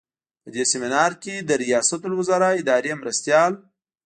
په 0.43 0.49
دې 0.55 0.63
سمینار 0.71 1.11
کې 1.23 1.35
د 1.39 1.49
ریاستالوزراء 1.63 2.53
اداري 2.61 2.91
مرستیال. 3.01 3.51